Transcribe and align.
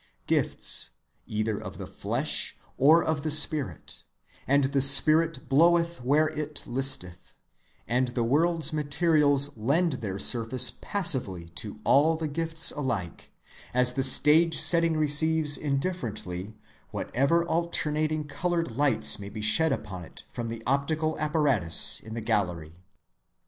Gifts, 0.25 0.89
either 1.27 1.59
of 1.59 1.77
the 1.77 1.85
flesh 1.85 2.57
or 2.75 3.03
of 3.03 3.21
the 3.21 3.29
spirit; 3.29 4.01
and 4.47 4.63
the 4.63 4.81
spirit 4.81 5.47
bloweth 5.47 6.03
where 6.03 6.27
it 6.29 6.63
listeth; 6.65 7.35
and 7.87 8.07
the 8.07 8.23
world's 8.23 8.73
materials 8.73 9.55
lend 9.55 9.93
their 10.01 10.17
surface 10.17 10.71
passively 10.81 11.49
to 11.49 11.79
all 11.83 12.15
the 12.15 12.27
gifts 12.27 12.71
alike, 12.71 13.31
as 13.75 13.93
the 13.93 14.01
stage‐setting 14.01 14.97
receives 14.97 15.55
indifferently 15.55 16.55
whatever 16.89 17.45
alternating 17.45 18.23
colored 18.23 18.71
lights 18.71 19.19
may 19.19 19.29
be 19.29 19.41
shed 19.43 19.71
upon 19.71 20.03
it 20.03 20.23
from 20.31 20.47
the 20.47 20.63
optical 20.65 21.15
apparatus 21.19 21.99
in 21.99 22.15
the 22.15 22.21
gallery. 22.21 22.73